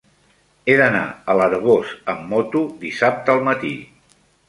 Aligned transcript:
He 0.71 0.77
d'anar 0.79 1.01
a 1.03 1.35
l'Arboç 1.41 1.93
amb 2.17 2.35
moto 2.35 2.65
dissabte 2.83 3.37
al 3.39 3.49
matí. 3.53 3.79